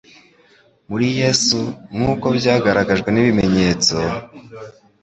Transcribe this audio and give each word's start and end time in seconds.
Muri 0.89 1.07
Yesu, 1.19 1.59
nk'uko 1.95 2.25
byagaragajwe 2.37 3.09
n'ibimenyetso, 3.11 3.95